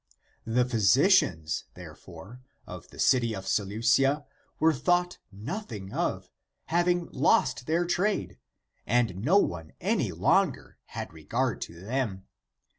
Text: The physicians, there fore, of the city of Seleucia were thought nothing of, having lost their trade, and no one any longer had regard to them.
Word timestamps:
The 0.47 0.65
physicians, 0.65 1.65
there 1.75 1.93
fore, 1.93 2.41
of 2.65 2.87
the 2.87 2.97
city 2.97 3.35
of 3.35 3.47
Seleucia 3.47 4.25
were 4.59 4.73
thought 4.73 5.19
nothing 5.31 5.93
of, 5.93 6.31
having 6.65 7.07
lost 7.11 7.67
their 7.67 7.85
trade, 7.85 8.39
and 8.87 9.23
no 9.23 9.37
one 9.37 9.73
any 9.79 10.11
longer 10.11 10.79
had 10.85 11.13
regard 11.13 11.61
to 11.61 11.75
them. 11.79 12.25